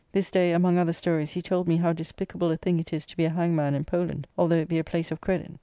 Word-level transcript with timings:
This 0.13 0.31
day 0.31 0.51
among 0.51 0.79
other 0.79 0.93
stories 0.93 1.29
he 1.33 1.43
told 1.43 1.67
me 1.67 1.77
how 1.77 1.93
despicable 1.93 2.49
a 2.49 2.57
thing 2.57 2.79
it 2.79 2.91
is 2.91 3.05
to 3.05 3.15
be 3.15 3.25
a 3.25 3.29
hangman 3.29 3.75
in 3.75 3.85
Poland, 3.85 4.25
although 4.35 4.55
it 4.55 4.67
be 4.67 4.79
a 4.79 4.83
place 4.83 5.11
of 5.11 5.21
credit. 5.21 5.51